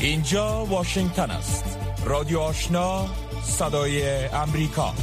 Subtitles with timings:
[0.00, 1.64] اینجا واشنگتن است.
[2.04, 3.06] رادیو آشنا
[3.42, 4.94] صدای امریکا.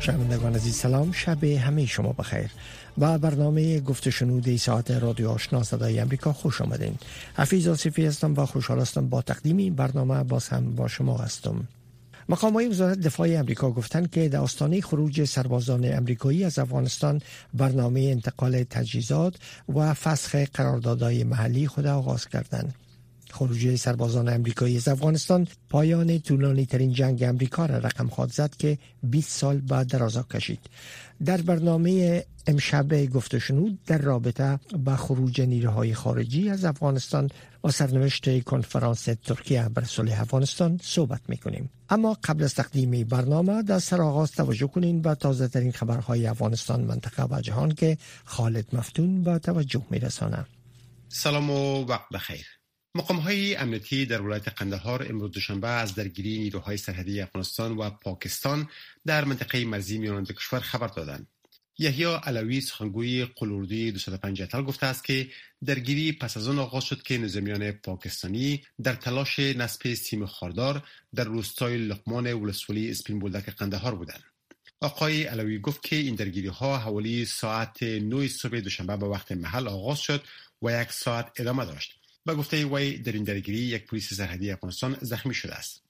[0.00, 1.12] شنوندگان عزیز سلام.
[1.12, 2.50] شب همه شما بخیر.
[2.96, 6.94] با برنامه گفت شنود ساعت رادیو آشنا صدای امریکا خوش آمدین.
[7.36, 11.68] حفیظ آصفی هستم و خوشحال هستم با تقدیم این برنامه باز هم با شما هستم.
[12.28, 17.20] مقام های وزارت دفاع امریکا گفتند که در آستانه خروج سربازان امریکایی از افغانستان
[17.54, 19.34] برنامه انتقال تجهیزات
[19.74, 22.74] و فسخ قراردادهای محلی خود آغاز کردند.
[23.34, 28.78] خروج سربازان امریکایی از افغانستان پایان طولانی ترین جنگ امریکا را رقم خواهد زد که
[29.02, 30.60] 20 سال بعد درازا کشید.
[31.24, 37.30] در برنامه امشب گفته شنود در رابطه با خروج نیروهای خارجی از افغانستان
[37.64, 41.70] و سرنوشت کنفرانس ترکیه بر صلح افغانستان صحبت می‌کنیم.
[41.90, 47.24] اما قبل از تقدیم برنامه در سرآغاز توجه کنین به تازه ترین خبرهای افغانستان منطقه
[47.30, 50.46] و جهان که خالد مفتون با توجه میرسانه.
[51.08, 52.63] سلام و وقت بخیر.
[52.96, 58.68] مقام های امنیتی در ولایت قندهار امروز دوشنبه از درگیری نیروهای سرحدی افغانستان و پاکستان
[59.06, 61.26] در منطقه مرزی میانند کشور خبر دادند.
[61.78, 65.28] یحیی علوی سخنگوی قلوردی 205 اتل گفته است که
[65.64, 70.82] درگیری پس از آن آغاز شد که نظامیان پاکستانی در تلاش نصب سیم خاردار
[71.14, 74.22] در روستای لقمان ولسوالی اسپین بولدک قندهار بودند.
[74.80, 79.68] آقای علوی گفت که این درگیری ها حوالی ساعت 9 صبح دوشنبه به وقت محل
[79.68, 80.24] آغاز شد
[80.62, 82.03] و یک ساعت ادامه داشت.
[82.26, 85.84] به گفته وی در این درگیری یک پلیس سرحدی افغانستان زخمی شده است.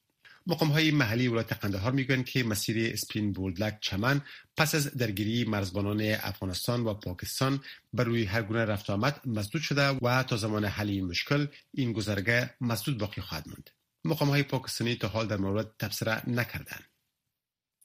[0.46, 4.20] مقام های محلی ولایت قندهار می‌گویند که مسیر اسپین بولدک چمن
[4.56, 7.60] پس از درگیری مرزبانان افغانستان و پاکستان
[7.92, 11.92] بر روی هر گونه رفت آمد مسدود شده و تا زمان حل این مشکل این
[11.92, 13.70] گذرگاه مسدود باقی خواهد ماند
[14.04, 16.84] مقام های پاکستانی تا حال در مورد تبصره نکردند.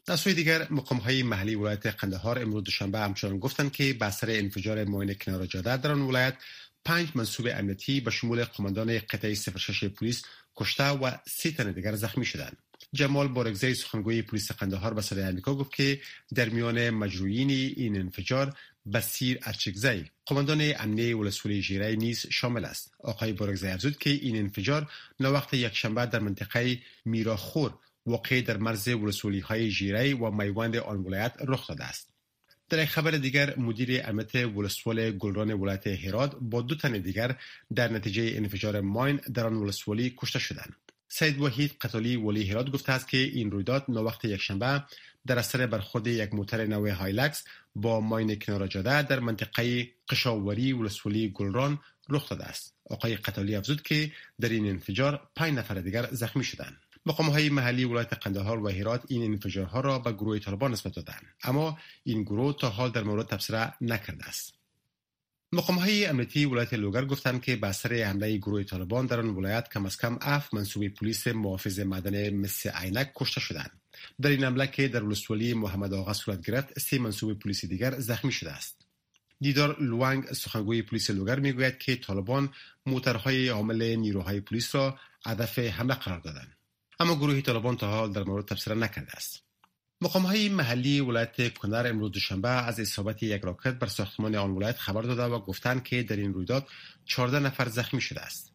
[0.06, 4.28] در سوی دیگر مقام های محلی ولایت قندهار امروز دوشنبه همچنان گفتند که به اثر
[4.30, 6.36] انفجار ماین کنار جاده در آن ولایت
[6.86, 10.24] پنج منصوب امنیتی به شمول قماندان قطعه 06 پلیس
[10.56, 12.58] کشته و سی تن دیگر زخمی شدند.
[12.94, 16.02] جمال بارگزی سخنگوی پلیس قندهار به صدای آمریکا گفت که
[16.36, 18.58] در میان مجروعین این انفجار
[18.94, 24.92] بسیر ارچگزی قماندان امنیه ولسوالی ژیره نیز شامل است آقای بارگزی افزود که این انفجار
[25.20, 27.74] یک یکشنبه در منطقه میراخور
[28.06, 32.09] واقع در مرز ولسوالی های ژیره و میوند آن ولایت رخ داده است
[32.70, 37.36] در یک خبر دیگر مدیر امنیت ولسوال گلران ولایت هرات با دو تن دیگر
[37.76, 40.76] در نتیجه انفجار ماین در آن ولسوالی کشته شدند.
[41.08, 44.84] سید وحید قتالی ولی هرات گفته است که این رویداد یک یکشنبه
[45.28, 47.44] در اثر برخورد یک موتر نو هایلکس
[47.76, 51.80] با ماین کنار جاده در منطقه قشاوری ولسوالی گلران
[52.10, 52.74] رخ داده است.
[52.90, 56.78] آقای قتالی افزود که در این انفجار پنج نفر دیگر زخمی شدند.
[57.10, 61.26] مقام های محلی ولایت قندهار و هرات این انفجارها را به گروه طالبان نسبت دادند
[61.44, 64.54] اما این گروه تا حال در مورد تبصره نکرده است.
[65.52, 69.70] مقام های امنیتی ولایت لوگر گفتند که به اثر حمله گروه طالبان در آن ولایت
[69.74, 73.82] کم از کم اف منصوب پلیس محافظ مدنی مثل عینک کشته شدند.
[74.22, 78.32] در این حمله که در ولسوالی محمد آقا صورت گرفت سه منصوب پلیس دیگر زخمی
[78.32, 78.88] شده است.
[79.42, 82.50] دیدار لوانگ سخنگوی پلیس لوگر می‌گوید که طالبان
[82.86, 86.59] موترهای عامل نیروهای پلیس را هدف حمله قرار دادند.
[87.00, 89.44] اما گروه طالبان تا حال در مورد تبصره نکرده است.
[90.02, 94.78] مقام های محلی ولایت کنر امروز دوشنبه از اصابت یک راکت بر ساختمان آن ولایت
[94.78, 96.68] خبر داده و گفتند که در این رویداد
[97.06, 98.54] 14 نفر زخمی شده است.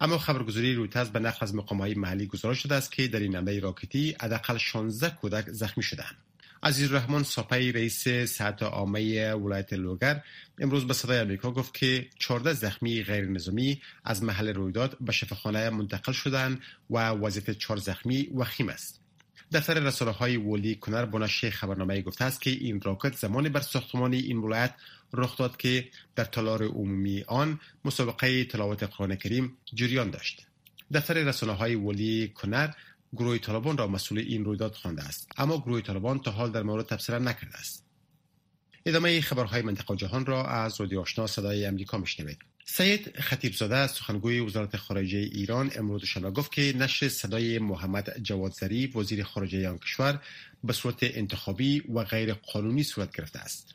[0.00, 3.36] اما خبرگزاری رویترز به نقل از مقام های محلی گزارش شده است که در این
[3.36, 6.25] حمله راکتی حداقل 16 کودک زخمی شدند
[6.62, 10.22] عزیز رحمان ساپی رئیس سطح عامه ولایت لوگر
[10.58, 15.70] امروز به صدای آمریکا گفت که 14 زخمی غیر نظامی از محل رویداد به شفاخانه
[15.70, 19.00] منتقل شدند و وضعیت 4 زخمی وخیم است.
[19.52, 23.60] دفتر رسانه های ولی کنر با نشر خبرنامه گفته است که این راکت زمانی بر
[23.60, 24.74] ساختمان این ولایت
[25.12, 30.46] رخ داد که در تالار عمومی آن مسابقه تلاوت قرآن کریم جریان داشت.
[30.94, 32.70] دفتر رسانه های ولی کنر
[33.12, 35.28] گروه طالبان را مسئول این رویداد خوانده است.
[35.36, 37.84] اما گروه طالبان تا حال در مورد تبصره نکرده است.
[38.86, 42.38] ادامه خبرهای منطقه جهان را از رادیو آشنا صدای امریکا میشنوید.
[42.64, 49.24] سید خطیبزاده سخنگوی وزارت خارجه ایران امروز شنبه گفت که نشر صدای محمد جوادزری وزیر
[49.24, 50.20] خارجه آن کشور
[50.64, 53.74] به صورت انتخابی و غیر قانونی صورت گرفته است.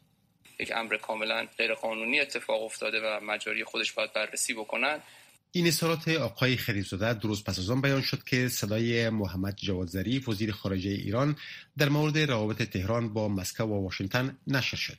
[0.60, 5.04] یک امر کاملا غیر قانونی اتفاق افتاده و مجاری خودش باید بررسی بکنند
[5.53, 10.30] این اصالات آقای خریزاده درست پس از آن بیان شد که صدای محمد جواد ظریف
[10.30, 11.36] وزیر خارجه ایران
[11.77, 14.98] در مورد روابط تهران با مسکو و واشنگتن نشر شد.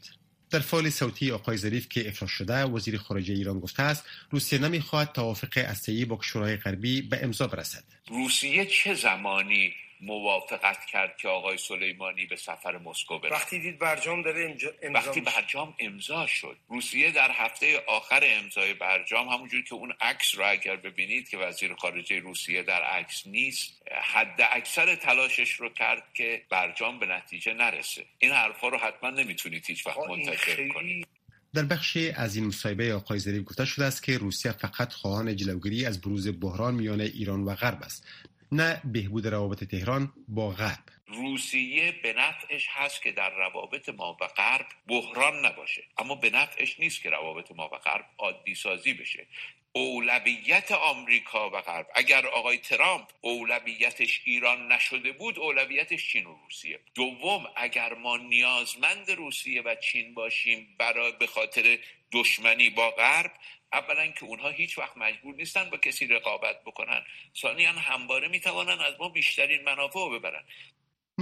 [0.50, 5.12] در فایل صوتی آقای ظریف که افشا شده وزیر خارجه ایران گفته است روسیه نمی‌خواهد
[5.12, 7.84] توافق اسیایی با کشورهای غربی به امضا برسد.
[8.08, 9.72] روسیه چه زمانی
[10.02, 15.20] موافقت کرد که آقای سلیمانی به سفر مسکو بره وقتی دید برجام داره امضا وقتی
[15.20, 20.76] برجام امضا شد روسیه در هفته آخر امضای برجام همونجور که اون عکس رو اگر
[20.76, 26.98] ببینید که وزیر خارجه روسیه در عکس نیست حد اکثر تلاشش رو کرد که برجام
[26.98, 28.06] به نتیجه نرسه.
[28.18, 31.06] این حرفا رو حتما نمی‌تونید هیچ وقت منتشر کنید.
[31.54, 35.86] در بخشی از این مصاحبه آقای ظریف گفته شده است که روسیه فقط خواهان جلوگیری
[35.86, 38.06] از بروز بحران میان ایران و غرب است.
[38.52, 40.84] نه بهبود روابط تهران با غرب.
[41.06, 45.82] روسیه به نفعش هست که در روابط ما و غرب بحران نباشه.
[45.98, 49.26] اما به نفعش نیست که روابط ما و غرب عادی سازی بشه.
[49.74, 51.86] اولویت آمریکا و غرب.
[51.94, 56.80] اگر آقای ترامپ اولویتش ایران نشده بود اولویتش چین و روسیه.
[56.94, 61.78] دوم اگر ما نیازمند روسیه و چین باشیم برای به خاطر
[62.12, 63.32] دشمنی با غرب
[63.72, 67.04] اولا که اونها هیچ وقت مجبور نیستن با کسی رقابت بکنن.
[67.42, 70.44] ثانیا همواره می‌توانن از ما بیشترین منافع رو ببرن.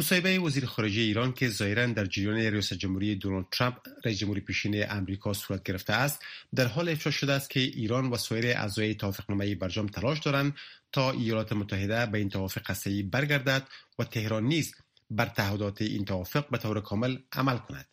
[0.00, 4.91] مصاحبه وزیر خارجه ایران که ظاهرا در جریان ریاست جمهوری دونالد ترامپ رئیس جمهوری پیشین
[4.91, 6.23] امریکا صورت گرفته است
[6.55, 10.55] در حال افشا شده است که ایران و سایر اعضای توافقنامه برجام تلاش دارند
[10.93, 13.67] تا ایالات متحده به این توافق قصه‌ای برگردد
[13.99, 14.75] و تهران نیز
[15.11, 17.87] بر تعهدات این توافق به طور کامل عمل کند.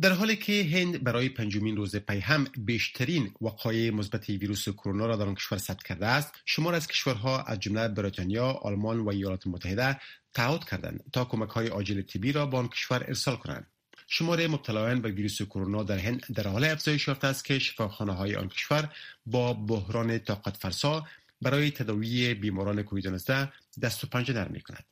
[0.00, 5.16] در حالی که هند برای پنجمین روز پی هم بیشترین وقایع مثبت ویروس کرونا را
[5.16, 9.46] در آن کشور ثبت کرده است شمار از کشورها از جمله بریتانیا آلمان و ایالات
[9.46, 10.00] متحده
[10.36, 13.66] تعهد کردند تا کمک های عاجل طبی را به آن کشور ارسال کنند.
[14.06, 18.36] شمار مبتلایان به ویروس کرونا در هند در حال افزایش یافته است که شفاخانه های
[18.36, 18.92] آن کشور
[19.26, 21.04] با بحران طاقت فرسا
[21.42, 23.52] برای تداوی بیماران کووید 19
[23.82, 24.84] دست و پنجه نرم کند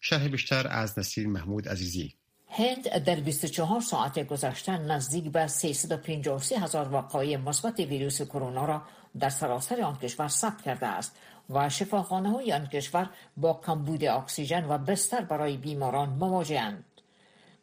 [0.00, 2.14] شرح بیشتر از نصیر محمود عزیزی.
[2.48, 8.82] هند در 24 ساعت گذشته نزدیک به 353 هزار وقایع مثبت ویروس کرونا را
[9.18, 11.16] در سراسر آن کشور ثبت کرده است
[11.50, 16.84] و شفاخانه های آن کشور با کمبود اکسیژن و بستر برای بیماران مواجهند.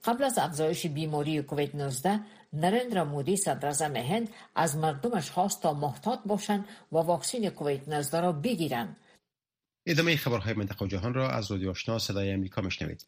[0.03, 2.19] قبل از افزایش بیماری کووید 19
[2.53, 8.31] نرندرا مودی صدر هند از مردمش خواست تا محتاط باشند و واکسین کووید 19 را
[8.31, 8.95] بگیرند.
[9.85, 13.05] ادامه خبرهای منطقه و جهان را از رادیو آشنا صدای امریکا میشنوید.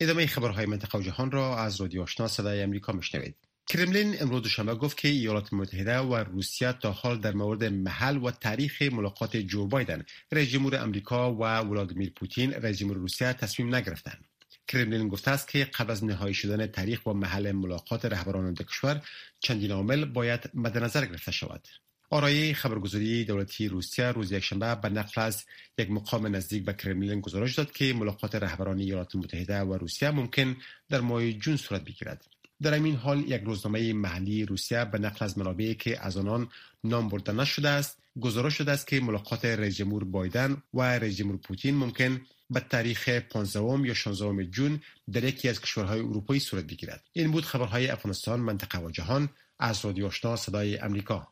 [0.00, 4.74] ادامه خبرهای منطقه و جهان را از رادیو آشنا صدای امریکا میشنوید کرملین امروز دوشنبه
[4.74, 9.66] گفت که ایالات متحده و روسیه تا حال در مورد محل و تاریخ ملاقات جو
[9.66, 14.24] بایدن رئیس جمهور امریکا و ولادیمیر پوتین رئیس جمهور روسیه تصمیم نگرفتند.
[14.68, 19.02] کرملین گفته است که قبل از نهایی شدن تاریخ و محل ملاقات رهبران دو کشور
[19.40, 21.68] چندین عامل باید مد نظر گرفته شود.
[22.10, 25.44] آرایه خبرگزاری دولتی روسیه روز یکشنبه به نقل از
[25.78, 30.56] یک مقام نزدیک به کرملین گزارش داد که ملاقات رهبران ایالات متحده و روسیه ممکن
[30.88, 32.37] در ماه جون صورت بگیرد.
[32.62, 36.48] در این حال یک روزنامه محلی روسیه به نقل از منابعی که از آنان
[36.84, 41.36] نام برده نشده است گزارش شده است که ملاقات رئیس جمهور بایدن و رئیس جمهور
[41.36, 42.20] پوتین ممکن
[42.50, 44.80] به تاریخ 15 یا 16 جون
[45.12, 47.04] در یکی از کشورهای اروپایی صورت بگیرد.
[47.12, 49.28] این بود خبرهای افغانستان منطقه و جهان
[49.58, 51.28] از رادیو آشنا صدای امریکا.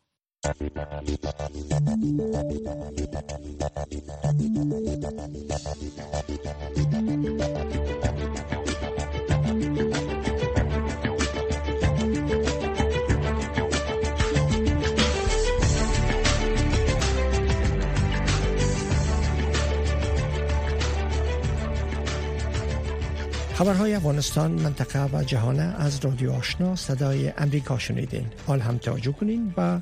[23.56, 28.26] خبرهای افغانستان منطقه و جهان از رادیو آشنا صدای امریکا شنیدین.
[28.46, 29.80] حال هم توجه کنین و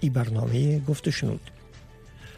[0.00, 1.50] این برنامه گفت شنود.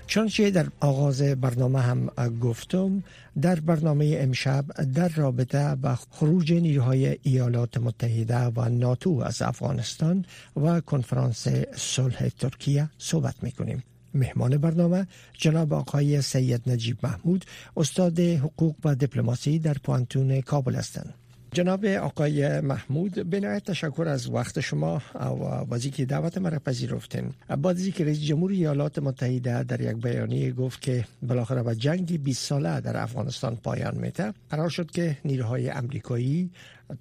[0.06, 2.06] چنانچه در آغاز برنامه هم
[2.40, 3.02] گفتم
[3.40, 4.64] در برنامه امشب
[4.94, 10.24] در رابطه با خروج نیروهای ایالات متحده و ناتو از افغانستان
[10.64, 13.82] و کنفرانس صلح ترکیه صحبت می‌کنیم.
[14.14, 17.44] مهمان برنامه جناب آقای سید نجیب محمود
[17.76, 21.14] استاد حقوق و دیپلماسی در پوانتون کابل هستند.
[21.54, 27.32] جناب آقای محمود بنایت تشکر از وقت شما و بازی که دعوت مرا پذیرفتین.
[27.62, 32.46] بعد که رئیس جمهور ایالات متحده در یک بیانیه گفت که بالاخره با جنگ 20
[32.46, 36.50] ساله در افغانستان پایان میته قرار شد که نیروهای امریکایی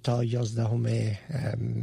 [0.02, 0.68] تا 11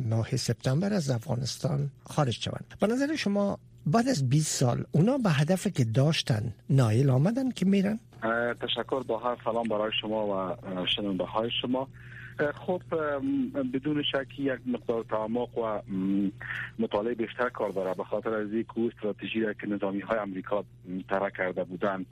[0.09, 2.65] ماه سپتامبر از افغانستان خارج شوند.
[2.79, 7.65] به نظر شما بعد از 20 سال اونا به هدف که داشتن نایل آمدن که
[7.65, 7.99] میرن؟
[8.61, 11.87] تشکر با هر سلام برای شما و شنونده های شما.
[12.65, 12.81] خب
[13.73, 15.81] بدون شک یک مقدار تعمق و
[16.79, 17.93] مطالعه بیشتر کار داره.
[17.93, 20.63] به خاطر از یک استراتژی که نظامی های امریکا
[21.09, 22.05] طرح کرده بودن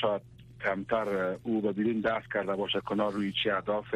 [0.00, 0.22] شاید
[0.64, 3.94] کمتر او به بدین دست کرده باشه کنار روی چی اهداف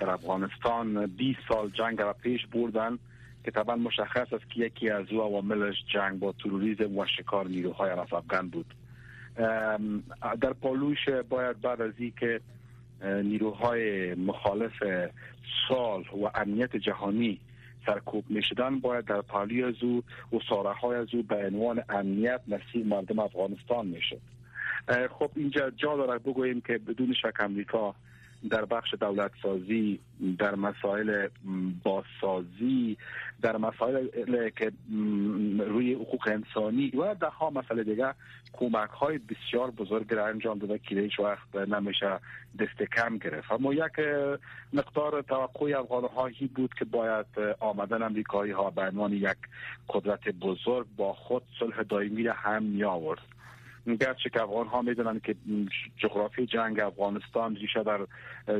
[0.00, 2.98] در افغانستان 20 سال جنگ را پیش بردن.
[3.44, 7.90] که طبعا مشخص است که یکی از او عواملش جنگ با تروریسم و شکار نیروهای
[7.90, 8.74] افغان بود.
[10.40, 12.40] در پالوش باید بعد از که
[13.02, 14.82] نیروهای مخالف
[15.68, 17.40] سال و امنیت جهانی
[17.86, 20.02] سرکوب می شدن باید در پالی از او
[20.32, 24.20] و ساره های از او به عنوان امنیت نصیب مردم افغانستان می شد
[25.18, 27.94] خب اینجا جا داره بگوییم که بدون شک امریکا
[28.50, 30.00] در بخش دولت سازی
[30.38, 31.28] در مسائل
[31.82, 32.96] بازسازی
[33.42, 34.08] در مسائل
[34.48, 34.72] که
[35.58, 38.14] روی حقوق انسانی و ده ها مسئله دیگه
[38.52, 42.18] کمک های بسیار بزرگ را انجام داده که هیچ وقت نمیشه
[42.60, 43.52] دست کم گرفت.
[43.52, 43.92] اما یک
[44.72, 47.26] مقدار توقع افغان هایی بود که باید
[47.60, 49.38] آمدن امریکایی ها به عنوان یک
[49.88, 53.20] قدرت بزرگ با خود صلح دائمی را هم می آورد
[53.96, 55.34] گرچه که افغان ها می‌دونن که
[55.96, 58.06] جغرافی جنگ افغانستان ریشه در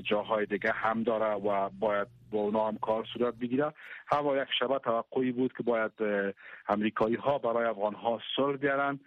[0.01, 3.73] جاهای دیگه هم داره و باید با اونا هم کار صورت بگیره.
[4.07, 5.93] هوا یک شبه توقعی بود که باید
[6.69, 9.01] امریکایی ها برای افغان ها صلح بیارن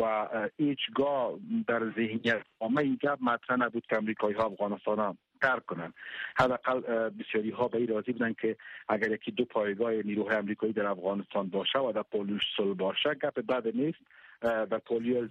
[0.00, 1.32] و هیچگاه
[1.66, 5.92] در ذهنیت همه این گپ مطرح نبود که امریکایی ها افغانستان هم ترک کنن.
[6.38, 8.56] حداقل بسیاری ها به این راضی بودن که
[8.88, 13.40] اگر یکی دو پایگاه نیروهای امریکایی در افغانستان باشه و در پولوش صلح باشه گپ
[13.40, 13.98] بد نیست.
[14.40, 15.28] در پولی از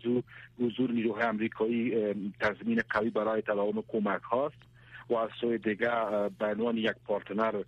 [0.59, 4.57] حضور نیروهای امریکایی تضمین قوی برای تداوم کمک هاست
[5.09, 5.89] و از سوی دیگه
[6.39, 7.63] به عنوان یک پارتنر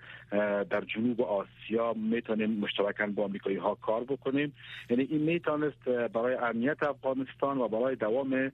[0.69, 4.53] در جنوب آسیا می‌تونیم مشترکاً با امریکایی ها کار بکنیم.
[4.89, 8.51] یعنی این می‌تونست برای امنیت افغانستان و برای دوام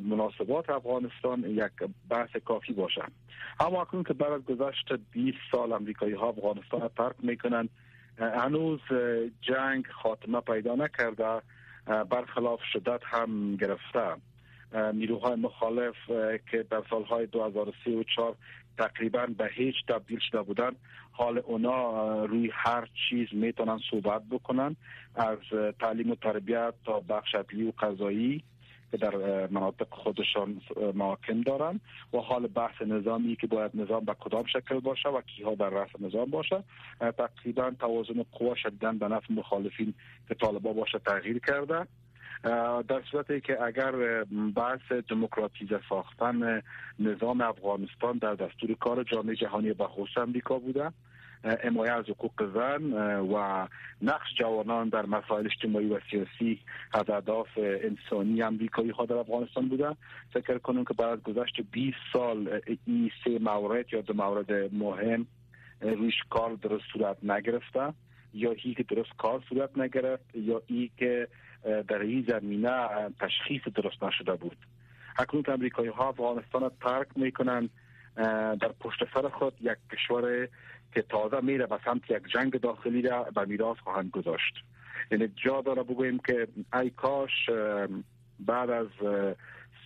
[0.00, 3.02] مناسبات افغانستان یک بحث کافی باشه.
[3.60, 7.68] اما اکنون که بعد گذشت 20 سال امریکایی ها افغانستان ترک می‌کنن
[8.18, 8.80] هنوز
[9.40, 11.42] جنگ خاتمه پیدا نکرده.
[11.90, 14.16] برخلاف شدت هم گرفته
[14.92, 15.96] نیروهای مخالف
[16.50, 18.34] که در سالهای 2003 و 4
[18.78, 20.70] تقریبا به هیچ تبدیل شده بودن
[21.12, 24.76] حال اونا روی هر چیز می‌تونن صحبت بکنن
[25.14, 25.38] از
[25.80, 28.44] تعلیم و تربیت تا بخش و قضایی.
[28.90, 30.60] که در مناطق خودشان
[30.94, 31.80] محاکم دارن
[32.12, 35.90] و حال بحث نظامی که باید نظام به کدام شکل باشه و کیها در رأس
[36.00, 36.64] نظام باشه.
[37.00, 39.94] تقریبا توازن قوا شدیدن به نفع مخالفین
[40.28, 41.86] که طالبا باشه تغییر کرده.
[42.88, 44.24] در صورتی که اگر
[44.56, 46.62] بحث دموکراتیزه ساختن
[46.98, 50.92] نظام افغانستان در دستور کار جامعه جهانی بخصوص امریکا بوده
[51.44, 52.92] حمایت از حقوق زن
[53.22, 53.66] و
[54.02, 56.60] نقش جوانان در مسائل اجتماعی و سیاسی
[56.92, 59.96] از اهداف انسانی امریکایی ها در افغانستان بوده.
[60.32, 65.26] فکر کنم که بعد از گذشت 20 سال این سه مورد یا دو مورد مهم
[65.80, 67.92] رویش کار درست صورت نگرفته
[68.34, 71.28] یا ای که درست کار صورت نگرفت یا ای که
[71.62, 72.88] در این زمینه
[73.20, 74.56] تشخیص درست نشده بود.
[75.18, 77.68] اکنون امریکایی ها افغانستان ترک می‌کنن
[78.60, 80.48] در پشت سر خود یک کشور
[80.94, 84.54] که تازه میره به سمت یک جنگ داخلی را به میراث خواهند گذاشت.
[85.10, 87.50] یعنی جا داره بگوییم که ای کاش
[88.40, 88.86] بعد از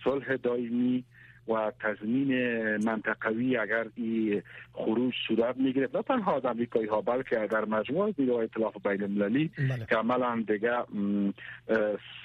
[0.03, 1.03] صلح دائمی
[1.47, 2.31] و تضمین
[2.77, 4.41] منطقوی اگر این
[4.73, 9.51] خروج صورت می‌گیره نه تنها از امریکایی ها بلکه در مجموعه نیروهای اطلاف بین المللی
[9.57, 9.85] بله.
[9.89, 10.77] که عملا دیگه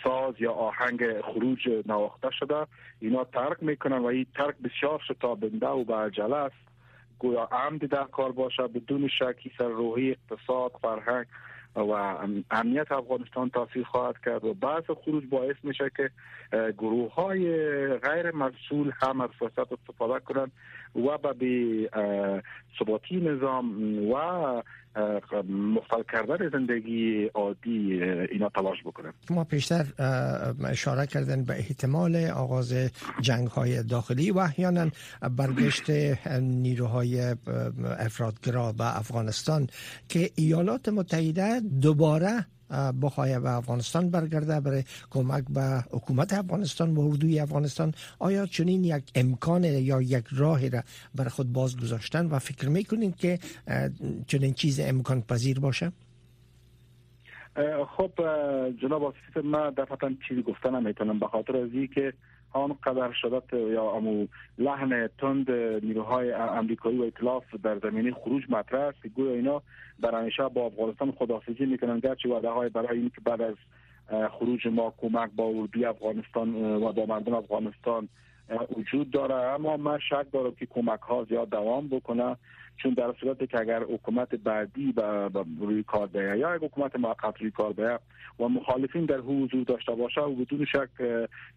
[0.04, 2.66] ساز یا آهنگ خروج نواخته شده
[3.00, 6.70] اینا ترک می‌کنن و این ترک بسیار شتابنده و به عجله است
[7.18, 11.26] گویا عمد در کار باشه بدون شکی سر روحی اقتصاد فرهنگ
[11.76, 12.16] و
[12.50, 16.10] امنیت افغانستان تاثیر خواهد کرد و بعض خروج باعث میشه که
[16.78, 17.48] گروه های
[17.98, 20.52] غیر مسئول هم از فرصت استفاده کنند
[20.94, 21.90] و به
[22.78, 24.62] ثباتی نظام و
[25.48, 29.84] مختل کردن زندگی عادی اینا تلاش بکنن ما پیشتر
[30.64, 32.74] اشاره کردن به احتمال آغاز
[33.20, 34.90] جنگ های داخلی و احیانا
[35.36, 35.90] برگشت
[36.40, 37.34] نیروهای
[37.98, 39.66] افرادگرا به افغانستان
[40.08, 42.46] که ایالات متحده دوباره
[43.02, 49.10] بخواهد به افغانستان برگرده برای کمک به حکومت افغانستان و اردوی افغانستان آیا چنین یک
[49.14, 50.82] امکان یا یک راهی را
[51.14, 53.38] بر خود باز گذاشتن و فکر می‌کنید که
[54.26, 55.92] چنین چیز امکان پذیر باشه؟
[57.96, 58.10] خب
[58.82, 62.12] جناب آسیف من دفعتا چیزی گفتن نمی‌تونم به خاطر از که
[62.52, 64.26] آن قدر شدت یا امو
[64.58, 65.50] لحن تند
[65.84, 69.62] نیروهای امریکایی و اطلاف در زمینه خروج مطرح است گویا اینا
[70.02, 71.98] در همیشه با افغانستان خدافزی می‌کنن.
[71.98, 73.54] گرچه وعده های برای این که بعد از
[74.30, 78.08] خروج ما کمک با اردوی افغانستان و با مردم افغانستان
[78.76, 79.34] وجود داره.
[79.34, 82.36] اما من شک دارم که کمک ها زیاد دوام بکنه.
[82.76, 87.40] چون در صورتی که اگر حکومت بعدی به روی کار بیه یا اگر حکومت موقت
[87.40, 87.98] روی کار بیه
[88.40, 90.88] و مخالفین در حضور داشته باشه و بدون شک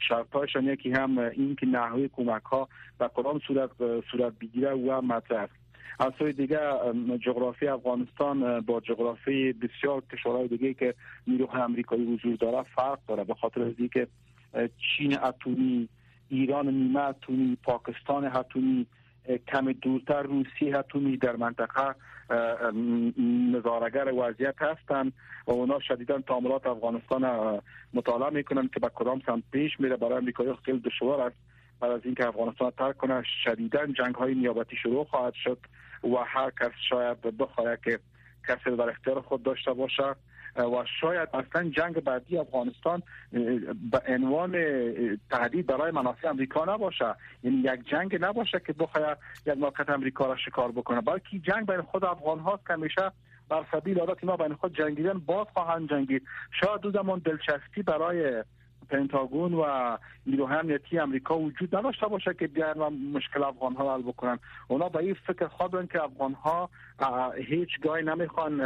[0.08, 2.68] شرطهایشان یکی هم این که نحوه کمک ها
[3.00, 3.70] به کدام صورت
[4.12, 5.48] صورت بگیره و مطرح
[6.00, 6.60] از سوی دیگه
[7.26, 10.94] جغرافی افغانستان با جغرافی بسیار کشورهای دیگه که
[11.28, 13.24] نیروهای امریکایی حضور داره فرق داره.
[13.24, 14.08] به خاطر از که
[14.98, 15.90] چین اتمی
[16.30, 18.86] ایران نیمه اتمی پاکستان اتمی
[19.48, 21.96] کم دورتر روسیه اتمی در منطقه
[23.54, 25.14] نظارگر وضعیت هستند
[25.48, 27.62] و اونا شدیدا تعاملات افغانستان
[27.94, 29.98] مطالعه می‌کنن که به کدام سمت پیش میره.
[29.98, 31.36] برای امریکایی خیلی دشوار است.
[31.80, 35.58] بعد از اینکه افغانستان ترک کنه شدیدا جنگ های نیابتی شروع خواهد شد
[36.04, 38.00] و هر کس شاید بخواهد که
[38.48, 40.16] کسی در اختیار خود داشته باشه.
[40.56, 43.04] و شاید اصلا جنگ بعدی افغانستان
[43.92, 44.52] به عنوان
[45.32, 47.16] تهدید برای منافع امریکا نباشه.
[47.44, 51.02] یعنی یک جنگ نباشه که بخواد یک موقع امریکا را شکار بکنه.
[51.02, 53.12] بلکه جنگ بین خود افغان هاست که همیشه
[53.50, 56.24] بر سبیل عادت اینا بین خود جنگیدن باز خواهند جنگید.
[56.62, 58.44] شاید دو زمان دلچسپی برای
[58.94, 64.02] پنتاگون و نیروهای امنیتی امریکا وجود نداشته باشه که بیان و مشکل افغان ها حل
[64.02, 64.40] بکنن.
[64.68, 66.70] اونا به این فکر خوابن که افغان ها
[67.48, 68.58] هیچ گاهی نمی‌خوان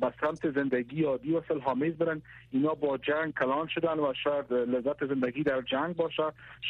[0.00, 2.22] به سمت زندگی عادی و سلحامیز برن.
[2.50, 6.22] اینا با جنگ کلان شدن و شاید لذت زندگی در جنگ باشه.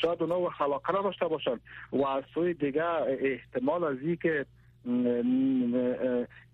[0.02, 1.61] شاید اونا و خلاقه نداشته باشن.
[1.92, 4.47] و از سوی دیگه احتمال از که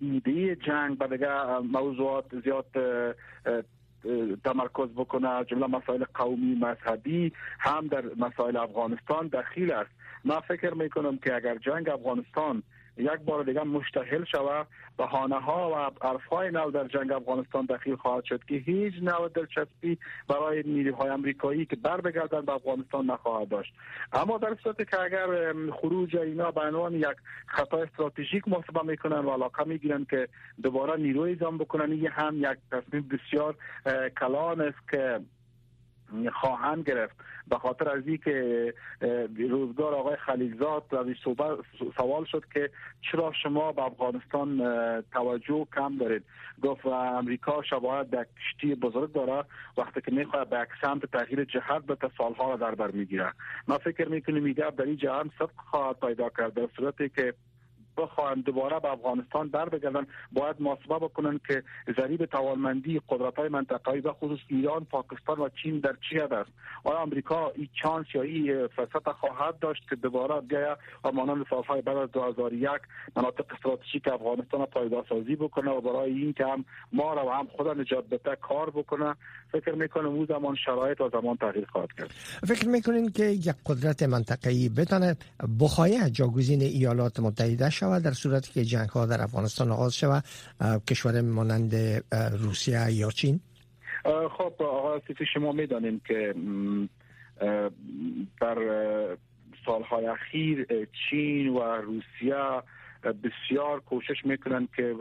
[0.00, 2.66] ایده جنگ به دیگه موضوعات زیاد
[4.44, 9.90] تمرکز بکنه جمله مسائل قومی مذهبی هم در مسائل افغانستان دخیل است.
[10.24, 12.62] من فکر می‌کنم که اگر جنگ افغانستان
[12.96, 14.66] یک بار دیگه مشتحل شود.
[14.98, 19.28] بهانه ها و عرف های نو در جنگ افغانستان دخیل خواهد شد که هیچ نوع
[19.28, 19.98] دلچسپی
[20.28, 23.72] برای نیروهای امریکایی که بر بگردن به افغانستان نخواهد داشت.
[24.12, 29.30] اما در صورتی که اگر خروج اینا به عنوان یک خطا استراتژیک محاسبه می‌کنن و
[29.30, 30.28] علاقه می‌گیرن که
[30.62, 33.54] دوباره نیروی اعزام بکنن این هم یک تصمیم بسیار
[34.20, 35.20] کلان است که
[36.32, 37.16] خواهند گرفت.
[37.48, 38.74] به خاطر از که
[39.50, 41.06] روزگار آقای خلیلزاد از
[41.96, 42.70] سوال شد که
[43.12, 44.58] چرا شما به افغانستان
[45.12, 46.22] توجه کم دارید؟
[46.62, 49.44] گفت امریکا شباید یک کشتی بزرگ داره.
[49.76, 53.32] وقتی که می‌خواد به یک سمت تغییر جهت به سالها را در بر می‌گیره
[53.68, 57.34] ما فکر می‌کنیم میگه در این جهان صدق خواهد پیدا کرد در صورتی که
[57.96, 61.62] بخواهند دوباره به افغانستان در بگردن باید محاسبه بکنن که
[61.96, 66.50] ضریب توانمندی قدرت های منطقه‌ای و خصوص ایران پاکستان و چین در چی است؟
[66.84, 71.82] آیا امریکا این چانس یا این فرصت خواهد داشت که دوباره بیاید؟ و مانند سالهای
[71.82, 72.70] بعد از 2001
[73.16, 77.46] مناطق استراتژیک افغانستان پایدار سازی بکنه و برای این که هم ما را و هم
[77.56, 79.14] خود نجات بده کار بکنه.
[79.52, 82.10] فکر می‌کنم اون زمان شرایط و زمان تغییر خواهد کرد.
[82.46, 85.16] فکر می‌کنین که یک قدرت منطقه‌ای بتونه
[85.60, 90.24] بخواهی جاگزین ایالات متحده شود در صورتی که جنگ ها در افغانستان آغاز شود
[90.88, 91.74] کشور مانند
[92.32, 93.40] روسیه یا چین؟
[94.04, 95.00] خب آقای
[95.34, 96.34] شما می‌دانیم که
[98.40, 98.58] در
[99.66, 100.66] سالهای اخیر
[101.10, 102.62] چین و روسیه
[103.02, 104.94] بسیار کوشش می‌کنن که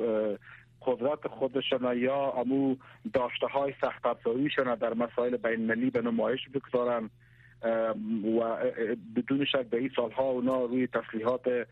[0.81, 2.75] قدرت خودشان یا امو
[3.13, 7.09] داشته های سخت افزاریشان در مسائل بین ملی به نمایش بگذارن
[8.39, 8.58] و
[9.15, 11.67] بدون شک به این سالها اونا روی تسلیحات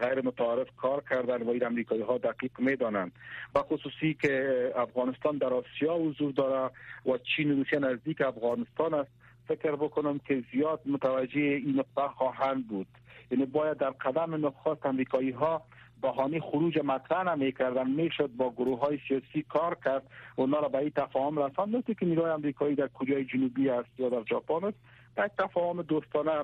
[0.00, 3.12] غیر متعارف کار کردن و این امریکایی ها دقیق می‌دانند.
[3.54, 6.70] و خصوصی که افغانستان در آسیا حضور داره
[7.06, 9.10] و چین و روسیه نزدیک افغانستان است.
[9.48, 12.86] فکر بکنم که زیاد متوجه این نقطه خواهند بود.
[13.30, 15.62] یعنی باید در قدم نخست امریکایی ها
[16.02, 17.90] بهانه خروج مطرح نمی‌کردن.
[17.90, 20.02] می‌شد با گروه های سیاسی کار کرد.
[20.36, 21.84] اونا را به این تفاهم رساند.
[21.98, 24.78] که نیروی امریکایی در کره جنوبی است یا در ژاپن است.
[25.18, 26.42] یک تفاهم دوستانه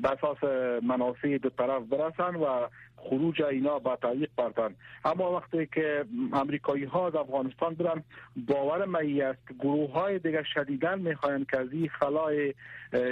[0.00, 0.44] به اساس
[0.82, 2.66] منافع دو طرف برسن و
[2.96, 8.04] خروج اینا با تعلیق بردن اما وقتی که امریکایی ها از افغانستان برن
[8.36, 9.52] باور می است.
[9.58, 12.54] گروه های دیگه شدیدن می‌خواین که از این خلای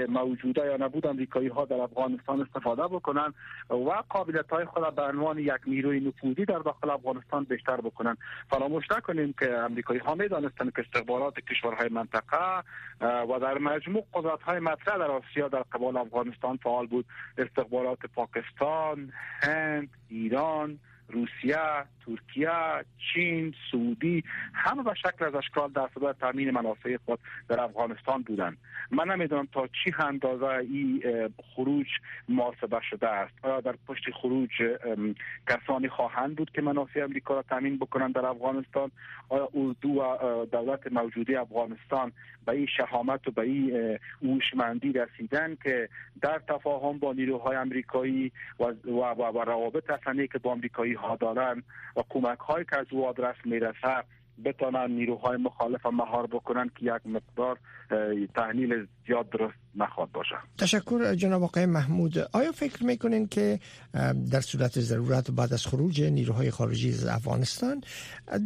[0.08, 3.34] موجوده یا نبود امریکایی ها در افغانستان استفاده بکنن
[3.70, 8.16] و قابلیت های خود به عنوان یک نیروی نفوذی در داخل افغانستان بیشتر بکنن.
[8.50, 12.62] فراموش نکنیم که امریکایی ها می‌دانستند که استخبارات کشورهای منطقه
[13.00, 17.04] و در مجموع قدرت های مطرح در آسیا در قبال افغانستان فعال بود.
[17.38, 19.12] استخبارات پاکستان
[20.08, 22.84] ایران روسیه ترکیه
[23.14, 28.58] چین سعودی همه به شکل از اشکال در صدای تامین منافع خود در افغانستان بودند.
[28.90, 31.02] من نمی‌دونم تا چی اندازه این
[31.54, 31.86] خروج
[32.28, 33.34] محاسبه شده است.
[33.42, 34.50] آیا در پشت خروج
[35.48, 38.90] کسانی خواهند بود که منافع امریکا را تامین بکنند در افغانستان؟
[39.28, 42.12] آیا اردو و دولت موجوده افغانستان
[42.46, 45.88] به این شهامت و به این هوشمندی رسیدن که
[46.22, 48.72] در تفاهم با نیروهای امریکایی و,
[49.44, 51.62] روابط اصلی که با امریکایی ها دارن
[51.96, 54.04] و کمک هایی که از او آدرس می‌رسه
[54.44, 57.58] بتانن نیروهای مخالف مهار بکنن که یک مقدار
[58.34, 60.34] تحلیل زیاد درست نخواد باشه.
[60.58, 62.18] تشکر جناب آقای محمود.
[62.32, 63.58] آیا فکر می‌کنین که
[64.30, 67.80] در صورت ضرورت بعد از خروج نیروهای خارجی از افغانستان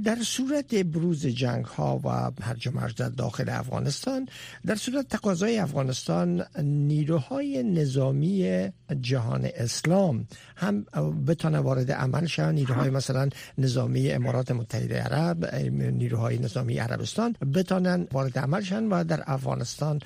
[0.04, 2.08] در صورت بروز جنگ ها و
[2.42, 4.28] هرج مرج در داخل افغانستان
[4.66, 8.68] در صورت تقاضای افغانستان نیروهای نظامی
[9.00, 10.86] جهان اسلام هم
[11.28, 13.28] بتانه وارد عمل شن نیروهای مثلا
[13.58, 15.44] نظامی امارات متحده عرب
[15.90, 19.98] نیروهای نظامی عربستان بتانن وارد عمل شن و در افغانستان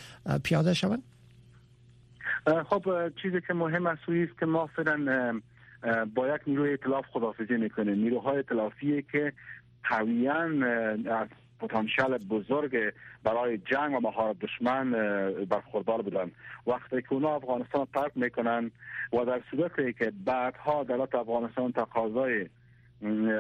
[0.45, 1.03] پیاده شوند؟
[2.71, 2.83] خب
[3.23, 5.41] چیزی که مهم است است که ما فعلا
[6.15, 7.95] با یک نیروی اطلاف خدافزی می‌کنیم.
[7.95, 9.33] نیروهای اطلافی که
[9.85, 10.43] قویا
[11.21, 11.29] از
[11.61, 12.77] پتانسیل بزرگ
[13.25, 14.91] برای جنگ و مهار دشمن
[15.45, 16.31] برخوردار بودن
[16.67, 18.71] وقتی که اونا افغانستان ترک می‌کنن
[19.13, 22.47] و در صورتی که بعدها دولت افغانستان تقاضای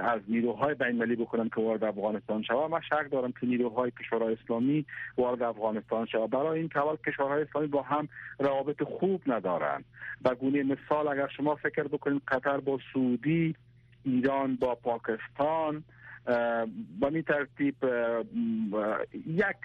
[0.02, 4.36] از نیروهای بین المللی بکنن که وارد افغانستان شود من شک دارم که نیروهای کشورهای
[4.44, 4.86] اسلامی
[5.18, 9.84] وارد افغانستان شود برای این که اول کشورهای اسلامی با هم روابط خوب ندارن.
[10.22, 13.54] به گونه مثال اگر شما فکر بکنید قطر با سعودی
[14.04, 15.84] ایران با پاکستان
[17.00, 17.74] با می ترتیب
[19.26, 19.56] یک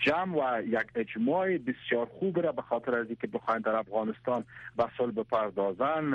[0.00, 4.44] جمع و یک اجماع بسیار خوب را به خاطر از اینکه بخواین در افغانستان
[4.76, 6.14] به صلح بپردازن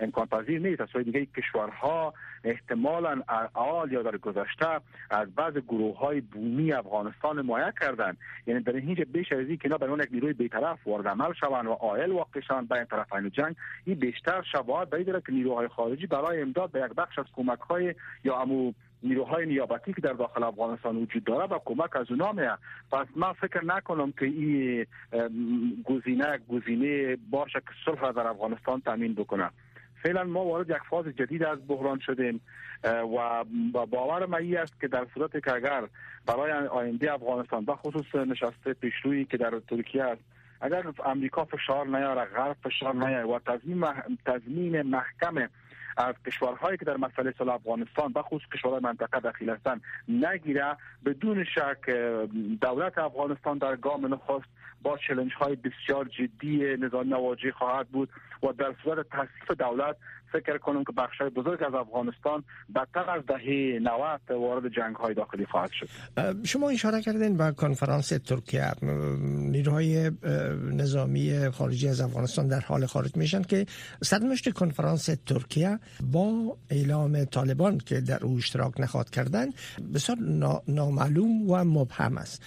[0.00, 0.80] امکان پذیر نیست.
[0.80, 2.14] از دیگه کشورها
[2.44, 3.22] احتمالا
[3.54, 8.16] آل یا در گذشته از بعض گروه های بومی افغانستان مایه کردن.
[8.46, 11.66] یعنی در اینجا بیش از این که اینا برای یک نیروی بیطرف وارد عمل شوند
[11.66, 16.42] و آیل واقع شوند بین طرفین جنگ این بیشتر شواهد باید که نیروهای خارجی برای
[16.42, 20.96] امداد به یک بخش از کمک های یا امو نیروهای نیابتی که در داخل افغانستان
[20.96, 22.52] وجود داره و کمک از اونا میه
[22.92, 24.86] پس من فکر نکنم که این
[25.84, 29.50] گزینه گزینه باشه که صلح در افغانستان تامین بکنه
[30.02, 32.40] فعلا ما وارد یک فاز جدید از بحران شدیم
[32.84, 35.88] و باور من است که در صورت که اگر
[36.26, 40.22] برای آینده افغانستان به خصوص نشسته پیشرویی که در ترکیه است
[40.60, 43.84] اگر امریکا فشار نیاره غرب فشار نیاره و تضمین
[44.26, 45.48] تضمین محکم
[45.98, 51.44] از کشورهایی که در مسئله صلح افغانستان به خصوص کشورهای منطقه داخل هستند نگیره بدون
[51.44, 51.90] شک
[52.60, 54.48] دولت افغانستان در گام نخست
[54.82, 58.08] با چلنج های بسیار جدی نظامی مواجه خواهد بود
[58.42, 59.96] و در صورت تصیف دولت
[60.32, 65.46] فکر کنم که بخش بزرگ از افغانستان بدتر از دهه 90 وارد جنگ های داخلی
[65.46, 65.88] خواهد شد.
[66.46, 68.72] شما اشاره کردین به کنفرانس ترکیه.
[69.52, 70.10] نیروهای
[70.72, 73.66] نظامی خارجی از افغانستان در حال خارج میشن که
[74.02, 75.78] سرنوشت کنفرانس ترکیه
[76.12, 79.46] با اعلام طالبان که در او اشتراک نخواد کردن
[79.94, 80.18] بسیار
[80.68, 82.42] نامعلوم و مبهم است.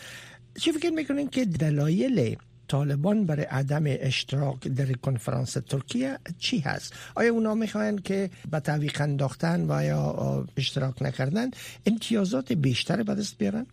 [0.60, 2.36] چی فکر می‌کنین که دلایل
[2.68, 9.02] طالبان برای عدم اشتراک در کنفرانس ترکیه چی هست؟ آیا اونا می‌خواین که به تعویق
[9.02, 11.52] انداختن و یا اشتراک نکردن
[11.86, 13.66] امتیازات بیشتر به دست بیارن؟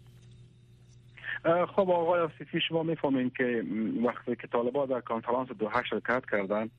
[1.45, 3.65] خب آقای آسیفی شما می‌فهمین که
[4.07, 6.71] وقتی که طالبان در کنفرانس دوحه شرکت کردن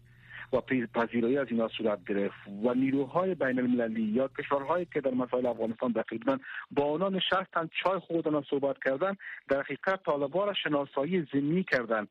[0.54, 0.62] و
[0.94, 5.92] پذیرایی از اینا صورت گرفت و نیروهای بین المللی یا کشورهایی که در مسائل افغانستان
[5.92, 6.40] دخیل بودن
[6.72, 9.16] با آنها نشستن چای خودن صحبت کردن
[9.50, 12.08] در حقیقت طالبان را شناسایی زمینی کردن.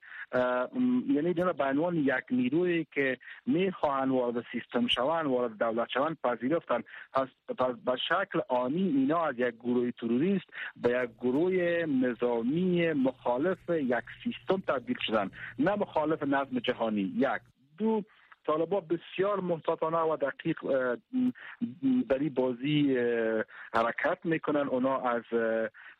[1.14, 6.82] یعنی اینا به عنوان یک نیروی که می‌خواهند وارد سیستم شوند وارد دولت شوند پذیرفتن.
[7.12, 7.28] پس
[7.84, 10.46] به شکل آنی اینا از یک گروه تروریست
[10.76, 15.30] به یک گروه نظامی مخالف یک سیستم تبدیل شدن.
[15.58, 17.12] نه مخالف نظم جهانی.
[17.16, 17.40] یک.
[17.78, 18.02] دو
[18.48, 20.56] طالبا بسیار محتاطانه و دقیق
[22.08, 22.96] در این بازی
[23.74, 24.68] حرکت می‌کنن.
[24.68, 25.22] اونا از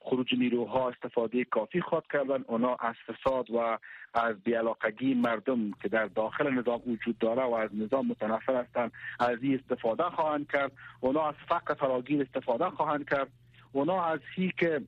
[0.00, 2.44] خروج نیروها استفاده کافی خواد کردن.
[2.46, 3.78] اونا از فساد و
[4.14, 9.38] از بیعلاقگی مردم که در داخل نظام وجود داره و از نظام متنفر هستند از
[9.42, 10.72] این استفاده خواهند کرد.
[11.00, 13.28] اونا از فقر فراگیر استفاده خواهند کرد.
[13.72, 14.80] اونا از هی که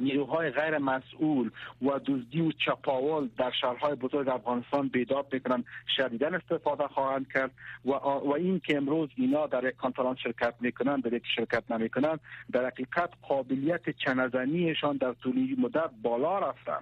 [0.00, 1.50] نیروهای غیر مسئول
[1.82, 5.64] و دزدی و چپاول در شهرهای بزرگ افغانستان بیدار می‌کنن
[5.96, 7.50] شدیدا استفاده خواهند کرد
[7.84, 12.18] و, و این که امروز اینا در یک کنفرانس شرکت می‌کنن در یک شرکت نمی‌کنن
[12.52, 16.80] در حقیقت قابلیت چنزنیشان در طولی مدت بالا رفتن.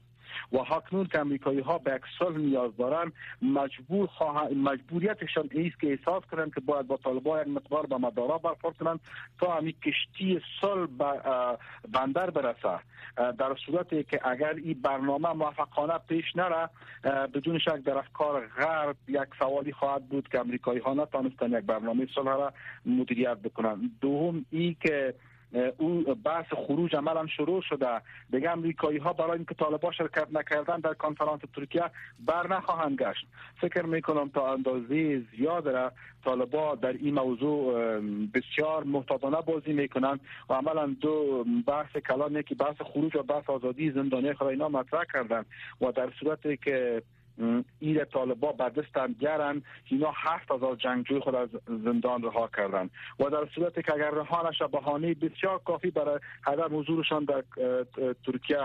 [0.53, 4.09] و هاکنون که امریکایی ها به یک نیاز دارن مجبور
[4.57, 9.01] مجبوریتشان ایست که احساس کنند که باید با طالبان یک مقدار به مدارا برخورد کنند
[9.41, 10.87] تا همین کشتی صلح
[11.93, 12.79] بندر برسه.
[13.17, 16.69] در صورتی که اگر این برنامه موفقانه پیش نره
[17.35, 22.07] بدون شک در افکار غرب یک سوالی خواهد بود که امریکایی ها نتانستن یک برنامه
[22.15, 22.53] صلح را
[22.87, 25.15] مدیریت بکنند دوم ای که
[25.79, 28.01] او بحث خروج عملا شروع شده.
[28.31, 31.91] دیگه امریکایی ها برای اینکه طالبان شرکت نکردن در کنفرانس ترکیه
[32.27, 33.27] بر نخواهند گشت.
[33.61, 35.93] فکر می‌کنم تا اندازه زیاد را
[36.25, 38.01] طالبا در این موضوع
[38.35, 43.91] بسیار محتاطانه بازی می‌کنند و عملا دو بحث کلان که بحث خروج و بحث آزادی
[43.91, 45.45] زندانی خود اینا مطرح کردن
[45.81, 47.03] و در صورتی که
[47.79, 52.91] ایر طالبا به دست گرن اینا هفت هزار جنگجوی خود از زندان رها کردن.
[53.21, 57.45] و در صورتی که اگر رها نشه بهانه بسیار کافی برای عدم حضورشان در
[58.27, 58.59] ترکیه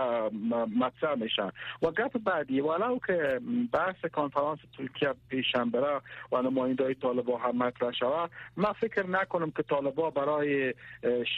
[0.78, 1.50] مطرح میشن
[1.82, 3.40] و گپ بعدی ولو که
[3.72, 6.00] بحث کنفرانس ترکیه پیشنبه
[6.32, 10.74] و نماینده طالبا هم مطرح شود من فکر نکنم که طالبا برای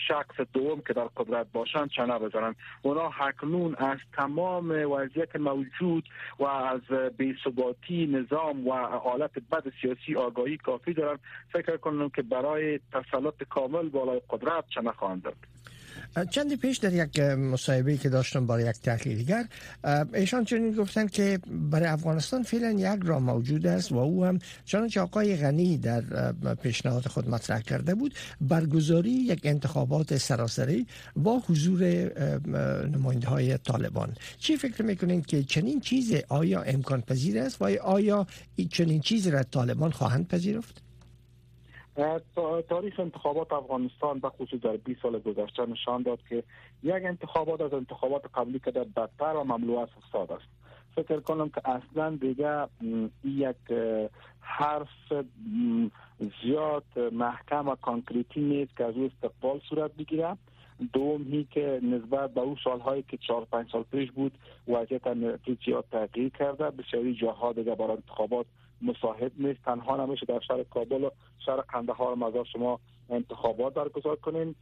[0.09, 2.55] شخص دوم که در قدرت باشند چنه بزنن.
[2.83, 6.05] اونا حکنون از تمام وضعیت موجود
[6.39, 6.81] و از
[7.45, 11.19] ثباتی نظام و حالت بد سیاسی آگاهی کافی دارن.
[11.53, 15.37] فکر کنم که برای تسلط کامل بالای قدرت چه نخواهند دارد
[16.31, 19.45] چندی پیش در یک مصاحبه که داشتم برای یک تحلیلگر
[20.15, 25.01] ایشان چنین گفتن که برای افغانستان فعلا یک راه موجود است و او هم چنانچه
[25.01, 31.85] آقای غنی در پیشنهاد خود مطرح کرده بود برگزاری یک انتخابات سراسری با حضور
[32.89, 38.27] نماینده های طالبان چی فکر می‌کنین که چنین چیز آیا امکان پذیر است و آیا
[38.71, 40.83] چنین چیزی را طالبان خواهند پذیرفت؟
[42.69, 46.43] تاریخ انتخابات افغانستان به خصوص در 20 سال گذشته نشان داد که
[46.83, 50.49] یک انتخابات از انتخابات قبلی که در بدتر و مملو از فساد است.
[50.95, 52.67] فکر کنم که اصلا دیگه
[53.25, 53.57] یک
[54.41, 54.89] حرف
[56.43, 60.37] زیاد محکم و کانکریتی نیست که از او استقبال صورت بگیره.
[60.93, 64.33] دوم هی که نسبت به اون سالهایی که چهار پنج سال پیش بود
[64.69, 65.03] وضعیت
[65.65, 66.71] زیاد تغییر کرده.
[66.71, 68.47] بسیاری جاها دیگه برای انتخابات
[68.85, 69.63] مصاحب نیست.
[69.65, 71.11] تنها نمیشه در شهر کابل و
[71.47, 74.55] شهر قندهار مزار شما انتخابات برگزار کنین.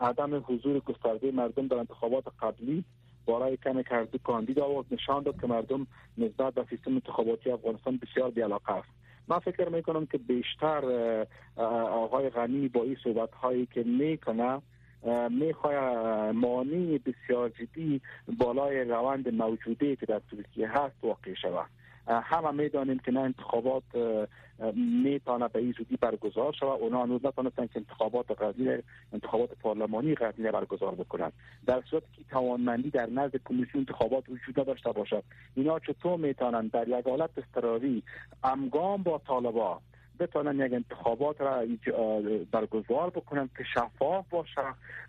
[0.00, 2.84] عدم حضور گسترده مردم در انتخابات قبلی
[3.26, 4.86] برای کمی کردی کاندید آورد.
[4.90, 5.86] نشان داد که مردم
[6.18, 8.88] نسبت به سیستم انتخاباتی افغانستان بسیار بیعلاقه است.
[9.28, 10.82] من فکر می‌کنم که بیشتر
[11.90, 14.62] آقای غنی با این صحبت هایی که می‌کنه
[15.30, 18.00] می‌خواه مانی بسیار جدی
[18.38, 21.70] بالای روند موجوده که در ترکیه هست واقع شود.
[22.06, 23.82] همه می‌دانیم که نه انتخابات
[25.04, 30.50] می‌تونه به این زودی برگزار شود اونا هنوز نتونستن که انتخابات غزیر انتخابات پارلمانی غزیر
[30.50, 31.32] برگزار بکنند.
[31.66, 35.22] در صورت که توانمندی در نزد کمیسیون انتخابات وجود داشته باشد.
[35.54, 38.02] اینا چطور می‌تونن در یک حالت اضطراری
[38.44, 39.80] امگام با طالبا
[40.20, 41.64] بتونن یک انتخابات را
[42.52, 44.62] برگزار بکنن که شفاف باشه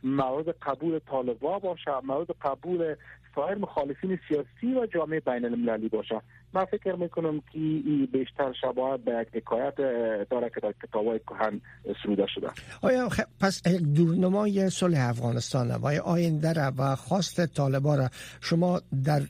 [0.04, 2.96] مورد قبول طالبا باشه مورد قبول
[3.38, 6.22] سایر مخالفین سیاسی و جامعه بین المللی باشه
[6.54, 7.60] من فکر می‌کنم که
[8.12, 9.76] بیشتر شباهت به یک حکایت
[10.30, 10.74] داره که در
[11.28, 11.62] کهن
[12.04, 12.48] سروده شده
[12.82, 13.20] آیا خ...
[13.40, 13.64] پس
[13.96, 18.10] دورنمای صلح افغانستان و آینده را و خواست طالبا را
[18.42, 19.22] شما در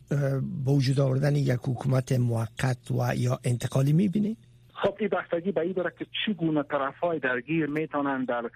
[0.65, 4.46] وجود آوردن یک حکومت موقت و یا انتقالی می‌بینید؟
[4.81, 8.49] خب این بستگی به این داره که چگونه طرف های درگیر می‌تونن در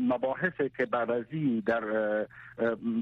[0.00, 1.24] مباحثی که بعد از
[1.66, 1.80] در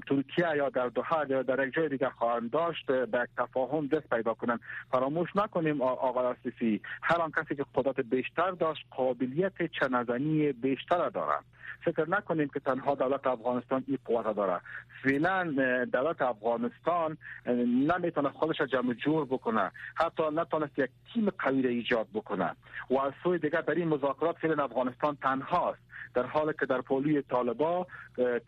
[0.09, 4.35] ترکیه یا در دوحه یا در یک جای دیگه خواهند داشت به تفاهم دست پیدا
[4.35, 4.61] کنن.
[4.91, 11.45] فراموش نکنیم آقای آسیفی هر آن کسی که قدرت بیشتر داشت قابلیت چنزنی بیشتر دارند
[11.85, 14.61] فکر نکنیم که تنها دولت افغانستان این قوت داره.
[15.03, 15.45] فعلا
[15.93, 19.71] دولت افغانستان نمی‌تونه خودش جمع جور بکنه.
[19.95, 22.57] حتی نتونست یک تیم قوی ایجاد بکنه.
[22.91, 25.86] و از سوی دیگر در این مذاکرات فعلا افغانستان تنهاست.
[26.15, 27.87] در حالی که در پولی طالبا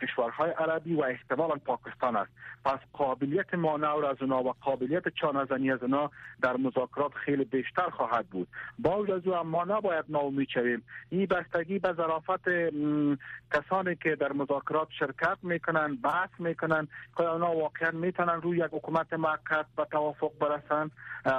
[0.02, 2.30] کشورهای عربی و احتمالا پاکستان است.
[2.64, 6.10] پس قابلیت مانور از اونا و قابلیت چانزنی از اونا
[6.42, 8.48] در مذاکرات خیلی بیشتر خواهد بود.
[8.78, 10.82] با از او اما نباید ناامید شویم.
[11.10, 12.48] این بستگی به ظرافت
[13.52, 19.12] کسانی که در مذاکرات شرکت می‌کنن بحث می‌کنن که اونا واقعا می‌تونن روی یک حکومت
[19.12, 20.90] موقت به توافق برسن.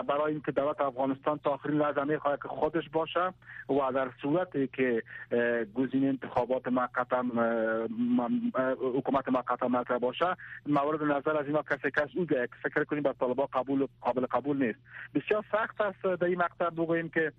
[0.07, 3.33] برای اینکه دولت افغانستان تا آخرین لحظه می‌خواد که خودش باشه
[3.69, 5.03] و در صورتی که
[5.75, 7.07] گزینه انتخابات موقت
[8.95, 10.35] حکومت موقت مطرح باشه
[10.65, 12.25] مورد نظر از اینا کسی کس او
[12.63, 14.79] فکر کنیم بر طالبا قبول قابل قبول نیست.
[15.15, 17.31] بسیار سخت است در این مقطع بگوییم که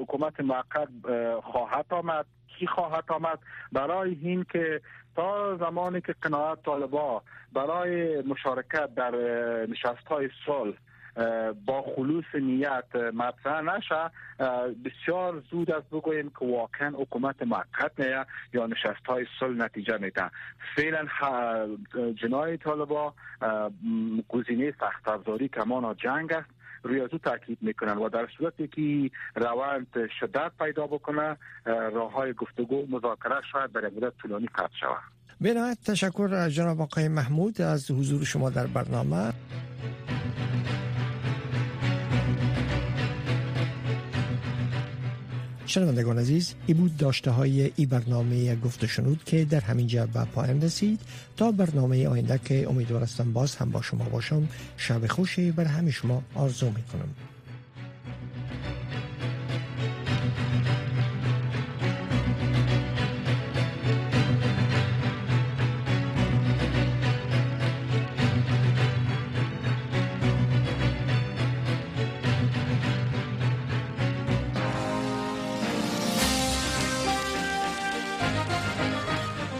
[0.00, 0.88] حکومت موقت
[1.42, 2.26] خواهد آمد.
[2.58, 3.38] کی خواهد آمد؟
[3.72, 4.80] برای این که
[5.16, 9.10] تا زمانی که قناعت طالبا برای مشارکت در
[9.66, 10.74] نشست های صلح
[11.66, 14.10] با خلوص نیت مطرح نشه.
[14.84, 20.30] بسیار زود است بگوییم که واقعا حکومت موقت نه یا نشست های صلح نتیجه میده.
[20.76, 21.06] فعلا
[22.22, 23.14] جنای طالبا
[24.28, 26.50] گزینه سخت افزاری کمان جنگ است.
[26.82, 29.86] روی از تاکید می‌کنن و در صورتی که روند
[30.20, 35.02] شدت پیدا بکنه راه های گفتگو مذاکره شاید برای مدت طولانی قطع شود.
[35.40, 39.32] به تشکر از جناب آقای محمود از حضور شما در برنامه.
[45.70, 50.24] شنوندگان عزیز ای بود داشته های ای برنامه گفت شنود که در همین جا به
[50.24, 51.00] پایان رسید.
[51.36, 56.22] تا برنامه آینده که امیدوارستم باز هم با شما باشم شب خوشی بر همه شما
[56.34, 57.08] آرزو می کنم